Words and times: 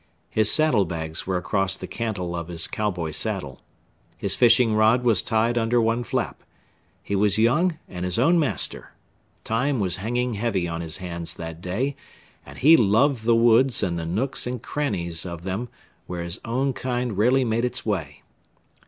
His 0.31 0.51
saddle 0.51 0.85
bags 0.85 1.27
were 1.27 1.37
across 1.37 1.75
the 1.75 1.85
cantle 1.85 2.35
of 2.35 2.47
his 2.47 2.65
cow 2.65 2.89
boy 2.89 3.11
saddle. 3.11 3.61
His 4.17 4.33
fishing 4.33 4.73
rod 4.73 5.03
was 5.03 5.21
tied 5.21 5.59
under 5.59 5.79
one 5.79 6.03
flap. 6.03 6.41
He 7.03 7.15
was 7.15 7.37
young 7.37 7.77
and 7.87 8.03
his 8.03 8.17
own 8.17 8.39
master. 8.39 8.93
Time 9.43 9.79
was 9.79 9.97
hanging 9.97 10.33
heavy 10.33 10.67
on 10.67 10.81
his 10.81 10.97
hands 10.97 11.35
that 11.35 11.61
day 11.61 11.95
and 12.43 12.57
he 12.57 12.75
loved 12.75 13.25
the 13.25 13.35
woods 13.35 13.83
and 13.83 13.99
the 13.99 14.07
nooks 14.07 14.47
and 14.47 14.59
crannies 14.63 15.23
of 15.23 15.43
them 15.43 15.69
where 16.07 16.23
his 16.23 16.39
own 16.43 16.73
kind 16.73 17.15
rarely 17.15 17.45
made 17.45 17.63
its 17.63 17.85
way. 17.85 18.23